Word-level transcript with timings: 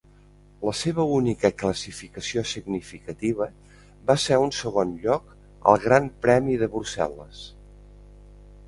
La 0.67 0.71
seva 0.77 1.03
única 1.17 1.51
classificació 1.63 2.43
significativa 2.53 3.49
va 4.09 4.17
ser 4.25 4.41
un 4.47 4.55
segon 4.63 4.97
lloc 5.07 5.29
al 5.73 5.83
Gran 5.87 6.11
Premi 6.27 6.59
de 6.65 6.75
Brussel·les. 6.79 7.47